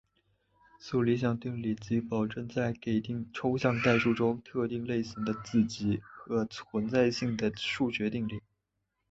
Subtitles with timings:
[0.79, 8.41] 素理想定理即保证在给定的抽象代数中特定类型之子集的存在性之数学定理。